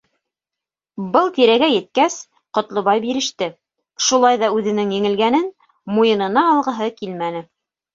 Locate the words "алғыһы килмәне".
6.59-7.51